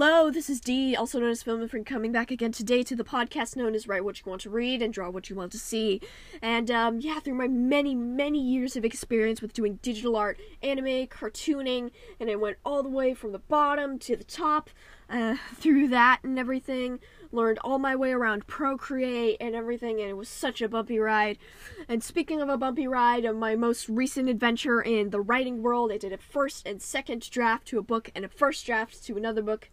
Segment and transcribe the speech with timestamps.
[0.00, 2.94] Hello, this is Dee, also known as Film and Friend, coming back again today to
[2.94, 5.50] the podcast known as Write What You Want to Read and Draw What You Want
[5.50, 6.00] to See.
[6.40, 11.08] And um, yeah, through my many, many years of experience with doing digital art, anime,
[11.08, 11.90] cartooning,
[12.20, 14.70] and I went all the way from the bottom to the top
[15.10, 17.00] uh, through that and everything.
[17.32, 21.38] Learned all my way around Procreate and everything, and it was such a bumpy ride.
[21.88, 25.90] And speaking of a bumpy ride, of my most recent adventure in the writing world,
[25.90, 29.16] I did a first and second draft to a book and a first draft to
[29.16, 29.68] another book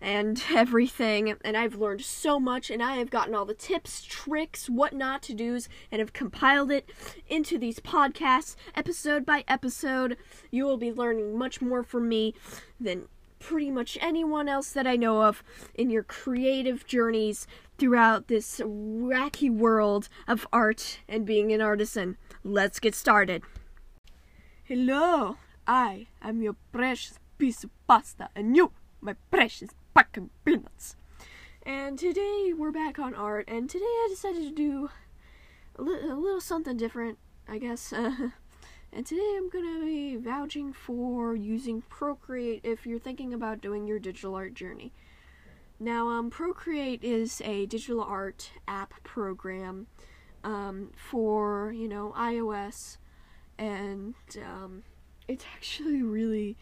[0.00, 1.34] and everything.
[1.44, 5.22] And I've learned so much, and I have gotten all the tips, tricks, what not
[5.24, 6.90] to do's, and have compiled it
[7.28, 10.16] into these podcasts, episode by episode.
[10.50, 12.34] You will be learning much more from me
[12.78, 13.08] than
[13.38, 15.42] pretty much anyone else that I know of
[15.74, 17.46] in your creative journeys
[17.78, 22.18] throughout this wacky world of art and being an artisan.
[22.44, 23.42] Let's get started.
[24.62, 30.96] Hello, I am your precious piece of pasta, and you, my precious fucking peanuts.
[31.64, 34.90] And today we're back on art, and today I decided to do
[35.76, 37.92] a, li- a little something different, I guess.
[37.92, 38.30] Uh,
[38.92, 43.98] and today I'm gonna be vouching for using Procreate if you're thinking about doing your
[43.98, 44.92] digital art journey.
[45.78, 49.86] Now, um, Procreate is a digital art app program
[50.44, 52.98] um, for you know iOS,
[53.58, 54.82] and um,
[55.28, 56.56] it's actually really,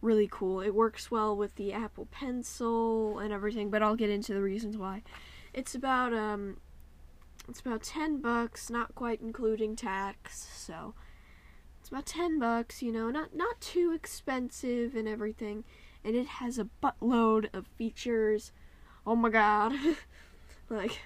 [0.00, 0.60] really cool.
[0.60, 4.76] It works well with the Apple Pencil and everything, but I'll get into the reasons
[4.76, 5.02] why.
[5.52, 6.58] It's about um,
[7.48, 10.94] it's about ten bucks, not quite including tax, so
[11.88, 15.64] it's about 10 bucks, you know, not not too expensive and everything.
[16.04, 18.52] And it has a buttload of features.
[19.06, 19.72] Oh my god.
[20.68, 21.00] like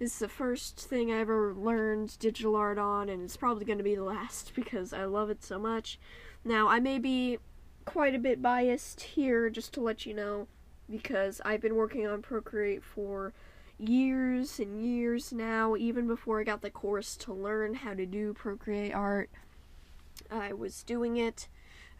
[0.00, 3.84] it's the first thing I ever learned digital art on and it's probably going to
[3.84, 5.98] be the last because I love it so much.
[6.46, 7.38] Now, I may be
[7.86, 10.46] quite a bit biased here just to let you know
[10.90, 13.32] because I've been working on Procreate for
[13.78, 18.34] years and years now, even before I got the course to learn how to do
[18.34, 19.30] Procreate art.
[20.30, 21.48] I was doing it,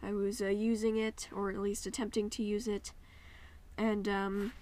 [0.03, 2.91] I was uh, using it, or at least attempting to use it,
[3.77, 4.53] and um,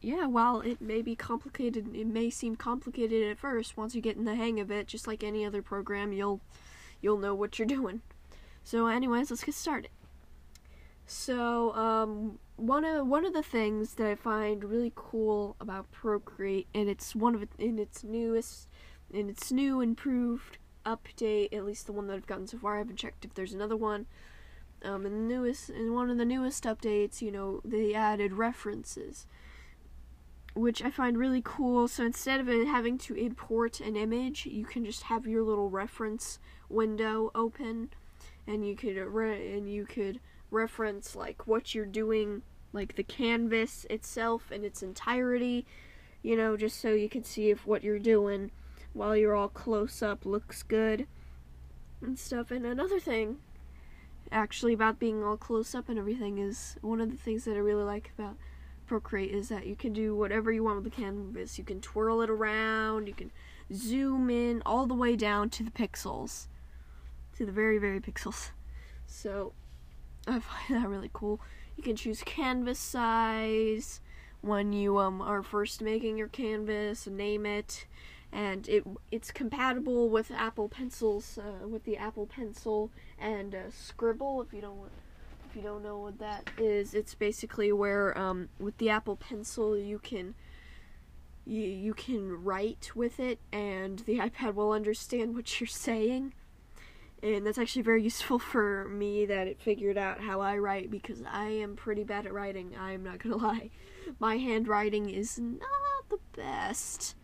[0.00, 3.76] yeah, while it may be complicated, it may seem complicated at first.
[3.76, 6.40] Once you get in the hang of it, just like any other program, you'll
[7.00, 8.02] you'll know what you're doing.
[8.62, 9.90] So, anyways, let's get started.
[11.06, 16.66] So, um, one of one of the things that I find really cool about Procreate,
[16.74, 18.68] and it's one of in its newest,
[19.12, 22.74] in its new improved update, at least the one that I've gotten so far.
[22.74, 24.06] I haven't checked if there's another one.
[24.82, 29.26] Um, in the newest, in one of the newest updates, you know, they added references,
[30.54, 31.86] which I find really cool.
[31.86, 36.40] So instead of having to import an image, you can just have your little reference
[36.68, 37.90] window open,
[38.44, 40.20] and you could re- and you could
[40.56, 45.66] reference like what you're doing, like the canvas itself in its entirety,
[46.22, 48.50] you know, just so you can see if what you're doing
[48.92, 51.06] while you're all close up looks good
[52.00, 52.50] and stuff.
[52.50, 53.38] And another thing,
[54.32, 57.58] actually, about being all close up and everything is one of the things that I
[57.58, 58.36] really like about
[58.86, 61.58] Procreate is that you can do whatever you want with the canvas.
[61.58, 63.32] You can twirl it around, you can
[63.74, 66.46] zoom in all the way down to the pixels,
[67.36, 68.50] to the very, very pixels.
[69.06, 69.52] So,
[70.36, 71.40] I find that really cool.
[71.76, 74.00] You can choose canvas size
[74.40, 77.86] when you um, are first making your canvas, name it
[78.32, 84.42] and it it's compatible with Apple Pencils, uh, with the Apple Pencil and uh, Scribble.
[84.42, 84.90] If you don't
[85.48, 89.78] if you don't know what that is, it's basically where um, with the Apple Pencil
[89.78, 90.34] you can
[91.46, 96.34] you you can write with it, and the iPad will understand what you're saying.
[97.26, 101.22] And that's actually very useful for me that it figured out how I write because
[101.28, 102.76] I am pretty bad at writing.
[102.78, 103.70] I'm not gonna lie.
[104.20, 107.16] My handwriting is not the best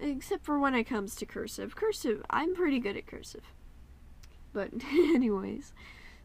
[0.00, 1.76] except for when it comes to cursive.
[1.76, 3.44] Cursive, I'm pretty good at cursive.
[4.52, 5.72] But anyways,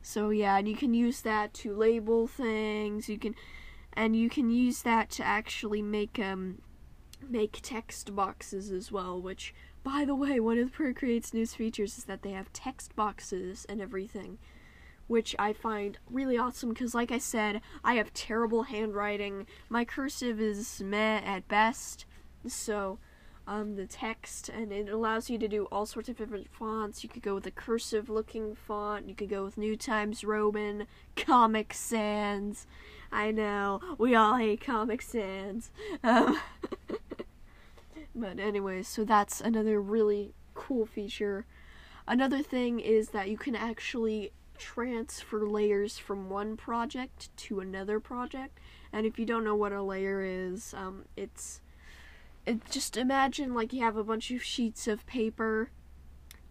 [0.02, 3.08] so yeah, and you can use that to label things.
[3.08, 3.36] You can
[3.94, 6.62] and you can use that to actually make um
[7.28, 9.54] make text boxes as well, which
[9.84, 13.81] by the way, one of Procreate's newest features is that they have text boxes and
[13.81, 14.38] everything,
[15.08, 19.48] which I find really awesome because like I said, I have terrible handwriting.
[19.70, 22.06] My cursive is meh at best.
[22.48, 23.00] So,
[23.50, 27.04] um, the text, and it allows you to do all sorts of different fonts.
[27.04, 30.86] You could go with a cursive looking font, you could go with New Times Roman,
[31.16, 32.68] Comic Sans.
[33.12, 35.72] I know, we all hate Comic Sans.
[36.04, 36.40] Um,
[38.19, 41.45] but, anyways, so that's another really cool feature.
[42.07, 48.60] Another thing is that you can actually transfer layers from one project to another project.
[48.92, 51.62] And if you don't know what a layer is, um, it's
[52.45, 55.71] it, just imagine like you have a bunch of sheets of paper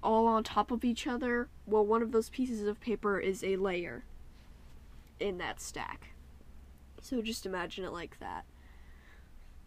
[0.03, 1.49] all on top of each other.
[1.67, 4.05] Well, one of those pieces of paper is a layer
[5.21, 6.11] in that stack.
[7.01, 8.45] So just imagine it like that.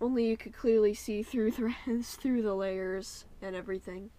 [0.02, 1.52] Only you could clearly see through
[1.86, 4.10] threads through the layers and everything.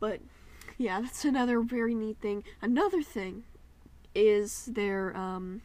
[0.00, 0.20] But
[0.78, 2.42] yeah, that's another very neat thing.
[2.60, 3.44] Another thing
[4.14, 5.62] is their um,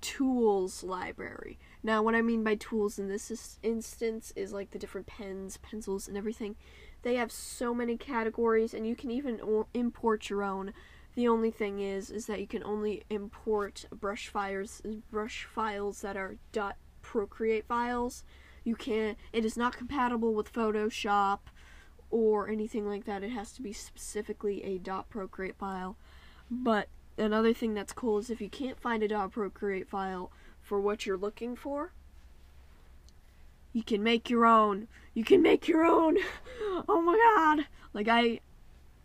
[0.00, 1.58] tools library.
[1.82, 6.06] Now, what I mean by tools in this instance is like the different pens, pencils,
[6.06, 6.56] and everything.
[7.02, 9.40] They have so many categories, and you can even
[9.74, 10.72] import your own.
[11.14, 16.16] The only thing is, is that you can only import brush files, brush files that
[16.16, 16.36] are
[17.12, 18.24] Procreate files.
[18.64, 19.18] You can't.
[19.34, 21.40] It is not compatible with Photoshop
[22.10, 23.22] or anything like that.
[23.22, 24.78] It has to be specifically a
[25.10, 25.96] Procreate file.
[26.50, 26.88] But
[27.18, 30.32] another thing that's cool is if you can't find a Procreate file
[30.62, 31.92] for what you're looking for,
[33.74, 34.88] you can make your own.
[35.12, 36.16] You can make your own.
[36.88, 37.66] Oh my god.
[37.92, 38.40] Like I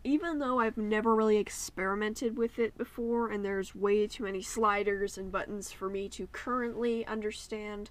[0.08, 5.18] even though I've never really experimented with it before and there's way too many sliders
[5.18, 7.90] and buttons for me to currently understand,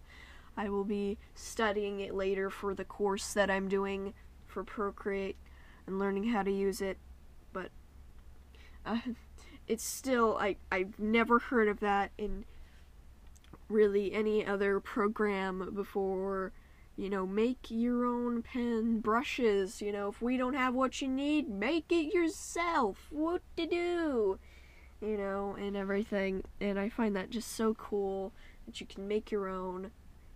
[0.58, 4.16] I will be studying it later for the course that I'm doing
[4.48, 5.38] for Procreate
[5.86, 6.98] and learning how to use it.
[7.54, 7.70] But
[8.84, 8.98] uh,
[9.68, 12.46] it's still I I've never heard of that in
[13.70, 16.52] really any other program before
[16.98, 19.82] you know, make your own pen brushes.
[19.82, 23.08] You know, if we don't have what you need, make it yourself.
[23.12, 24.40] What to do?
[25.00, 26.44] You know, and everything.
[26.60, 28.34] And I find that just so cool
[28.66, 29.92] that you can make your own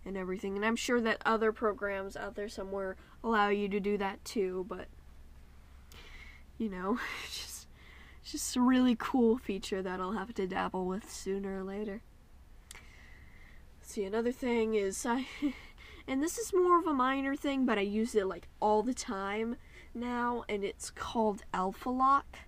[0.05, 0.55] and everything.
[0.55, 4.65] And I'm sure that other programs out there somewhere allow you to do that too,
[4.69, 4.87] but
[6.57, 7.67] you know, just
[8.23, 12.01] just a really cool feature that I'll have to dabble with sooner or later.
[13.81, 15.25] See, another thing is I
[16.07, 18.93] and this is more of a minor thing, but I use it like all the
[18.93, 19.57] time
[19.93, 22.39] now, and it's called Alpha Lock.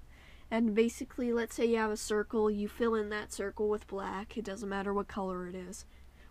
[0.50, 4.38] And basically, let's say you have a circle, you fill in that circle with black,
[4.38, 5.86] it doesn't matter what color it is.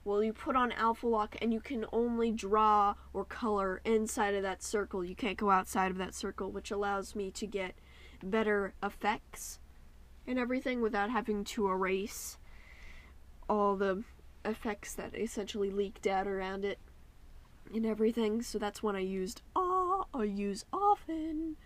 [0.04, 4.42] Well, you put on Alpha Lock, and you can only draw or color inside of
[4.42, 5.04] that circle.
[5.04, 7.74] You can't go outside of that circle, which allows me to get
[8.22, 9.58] better effects
[10.26, 12.38] and everything without having to erase
[13.48, 14.02] all the
[14.44, 16.78] effects that essentially leaked out around it
[17.74, 18.42] and everything.
[18.42, 19.42] So that's one I used.
[19.56, 21.56] Ah, I use often.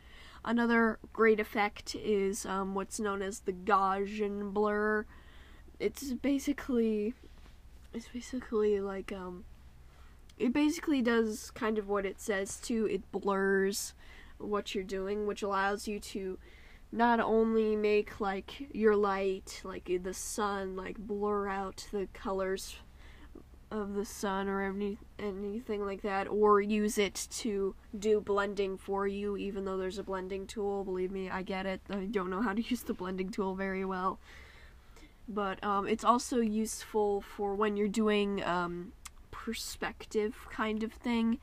[0.45, 5.05] Another great effect is um, what's known as the Gaussian blur.
[5.81, 7.15] It's basically,
[7.93, 9.45] it's basically like um,
[10.39, 12.87] it basically does kind of what it says to.
[12.87, 13.95] It blurs
[14.39, 16.39] what you're doing, which allows you to
[16.93, 22.77] not only make like your light, like the sun, like blur out the colors
[23.71, 29.09] of the sun or any anything like that or use it to do blending for
[29.09, 30.85] you even though there's a blending tool.
[30.85, 31.81] Believe me I get it.
[31.91, 34.19] I don't know how to use the blending tool very well.
[35.29, 38.93] But um, it's also useful for when you're doing um,
[39.33, 41.39] perspective kind of thing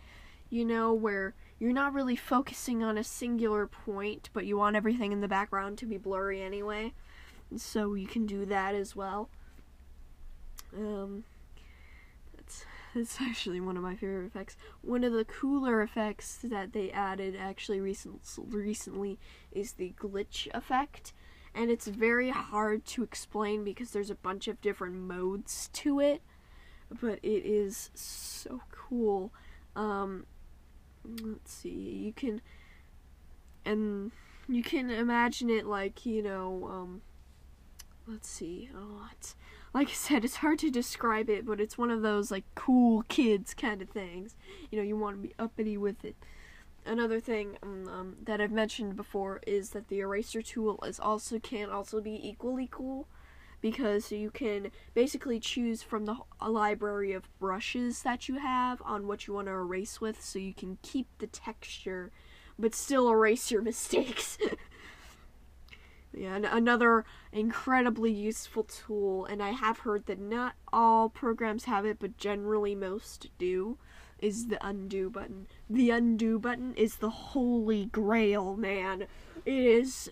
[0.49, 5.11] you know where you're not really focusing on a singular point but you want everything
[5.11, 6.93] in the background to be blurry anyway.
[7.57, 9.29] So you can do that as well.
[10.75, 11.23] Um,
[12.95, 14.57] it's actually one of my favorite effects.
[14.81, 19.19] One of the cooler effects that they added actually recent, recently
[19.51, 21.13] is the glitch effect.
[21.55, 26.21] And it's very hard to explain because there's a bunch of different modes to it.
[27.01, 29.31] But it is so cool.
[29.75, 30.25] Um,
[31.03, 32.41] let's see, you can.
[33.65, 34.11] And
[34.47, 37.01] you can imagine it like, you know, um,
[38.07, 39.35] let's see, oh, it's
[39.73, 43.03] like I said, it's hard to describe it, but it's one of those like cool
[43.07, 44.35] kids kind of things.
[44.69, 46.15] You know, you want to be uppity with it.
[46.85, 51.39] Another thing um, um, that I've mentioned before is that the eraser tool is also
[51.39, 53.07] can also be equally cool
[53.61, 59.25] because you can basically choose from the library of brushes that you have on what
[59.25, 62.11] you want to erase with, so you can keep the texture
[62.57, 64.37] but still erase your mistakes.
[66.15, 71.97] Yeah, another incredibly useful tool, and I have heard that not all programs have it,
[71.99, 73.77] but generally most do,
[74.19, 75.47] is the undo button.
[75.69, 79.07] The undo button is the holy grail, man.
[79.45, 80.09] It is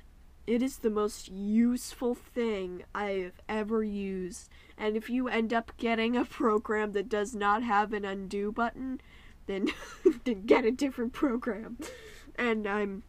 [0.47, 4.49] it is the most useful thing I've ever used.
[4.77, 8.99] And if you end up getting a program that does not have an undo button,
[9.45, 9.69] then
[10.25, 11.77] then get a different program.
[12.35, 13.03] And I'm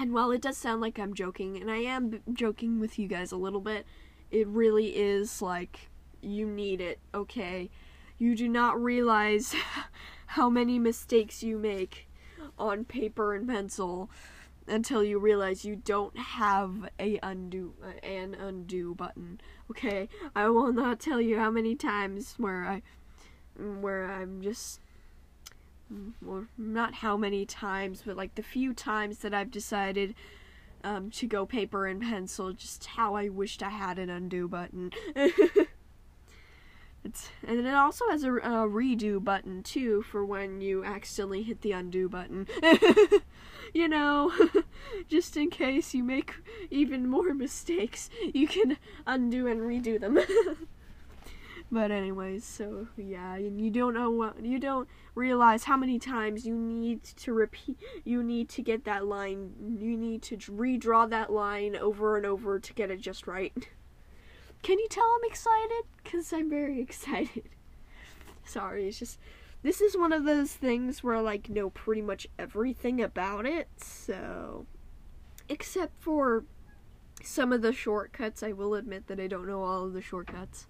[0.00, 3.06] And while it does sound like I'm joking, and I am b- joking with you
[3.06, 3.84] guys a little bit,
[4.30, 5.90] it really is like
[6.22, 7.68] you need it, okay?
[8.16, 9.54] You do not realize
[10.26, 12.08] how many mistakes you make
[12.58, 14.10] on paper and pencil
[14.66, 19.38] until you realize you don't have a undo an undo button.
[19.70, 22.82] Okay, I will not tell you how many times where I
[23.58, 24.80] where I'm just
[26.22, 30.14] well, not how many times, but like the few times that I've decided
[30.84, 34.92] um, to go paper and pencil, just how I wished I had an undo button.
[37.04, 41.62] it's and it also has a, a, redo button too for when you accidentally hit
[41.62, 42.46] the undo button.
[43.74, 44.32] you know,
[45.08, 46.34] just in case you make
[46.70, 50.18] even more mistakes, you can undo and redo them.
[51.72, 56.54] But anyways, so yeah, you don't know what you don't realize how many times you
[56.54, 61.76] need to repeat you need to get that line you need to redraw that line
[61.76, 63.68] over and over to get it just right.
[64.62, 65.84] Can you tell I'm excited?
[66.04, 67.48] Cuz I'm very excited.
[68.44, 69.20] Sorry, it's just
[69.62, 73.68] this is one of those things where I like know pretty much everything about it,
[73.76, 74.66] so
[75.48, 76.44] except for
[77.22, 80.66] some of the shortcuts, I will admit that I don't know all of the shortcuts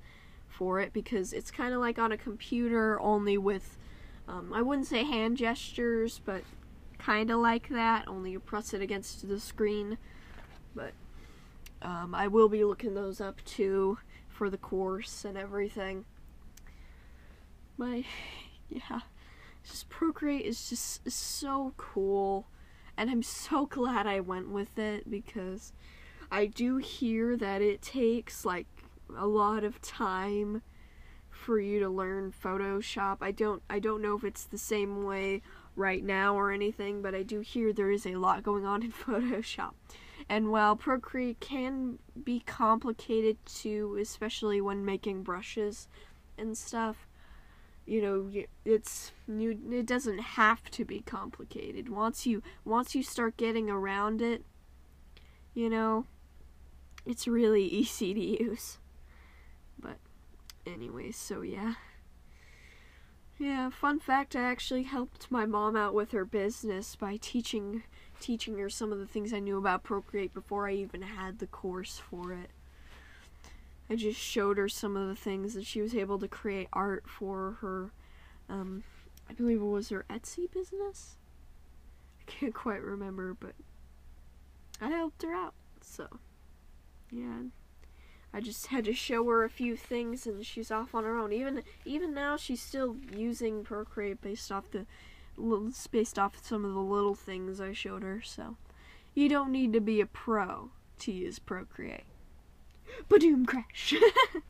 [0.61, 3.79] for it because it's kind of like on a computer, only with,
[4.29, 6.43] um, I wouldn't say hand gestures, but
[6.99, 9.97] kind of like that, only you press it against the screen.
[10.77, 10.93] But
[11.81, 16.05] um, I will be looking those up too for the course and everything.
[17.79, 18.05] My,
[18.69, 19.01] yeah,
[19.65, 22.49] just Procreate is just so cool,
[22.99, 25.73] and I'm so glad I went with it because
[26.31, 28.67] I do hear that it takes like
[29.17, 30.63] a lot of time
[31.31, 33.19] for you to learn Photoshop.
[33.21, 35.43] I don't I don't know if it's the same way
[35.77, 38.93] right now or anything, but I do hear there is a lot going on in
[39.07, 39.73] Photoshop.
[40.29, 45.89] And while Procreate can be complicated too, especially when making brushes
[46.37, 47.09] and stuff,
[47.87, 48.31] you know,
[48.65, 51.89] it's you, it doesn't have to be complicated.
[51.89, 54.45] Once you once you start getting around it,
[55.55, 56.07] you know,
[57.07, 58.79] it's really easy to use.
[60.65, 61.75] But anyways, so yeah.
[63.39, 67.83] Yeah, fun fact, I actually helped my mom out with her business by teaching
[68.21, 71.47] teaching her some of the things I knew about Procreate before I even had the
[71.47, 72.51] course for it.
[73.89, 77.05] I just showed her some of the things that she was able to create art
[77.09, 77.93] for her
[78.51, 78.83] um
[79.31, 81.17] I believe it was her Etsy business.
[82.21, 83.55] I can't quite remember, but
[84.81, 85.55] I helped her out.
[85.83, 86.09] So,
[87.13, 87.43] yeah.
[88.33, 91.33] I just had to show her a few things and she's off on her own.
[91.33, 94.87] Even even now she's still using Procreate based off the
[95.91, 98.23] based off some of the little things I showed her.
[98.23, 98.57] So
[99.15, 100.71] you don't need to be a pro
[101.01, 102.05] to use Procreate.
[103.09, 103.95] Badoom crash.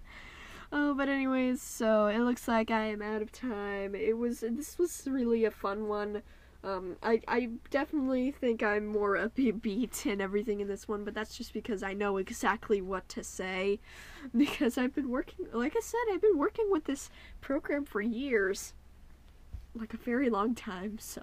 [0.72, 3.94] oh, but anyways, so it looks like I am out of time.
[3.94, 6.22] It was this was really a fun one.
[6.62, 11.36] Um, I, I definitely think I'm more upbeat and everything in this one, but that's
[11.36, 13.80] just because I know exactly what to say.
[14.36, 17.08] Because I've been working, like I said, I've been working with this
[17.40, 18.74] program for years.
[19.74, 21.22] Like a very long time, so,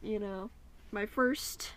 [0.00, 0.48] you know,
[0.90, 1.72] my first,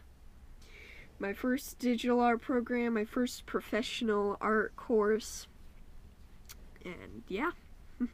[1.19, 5.47] my first digital art program, my first professional art course,
[6.85, 7.51] and yeah.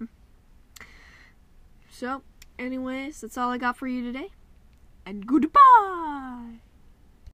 [1.91, 2.23] so,
[2.57, 4.31] anyways, that's all I got for you today
[5.07, 6.66] and goodbye.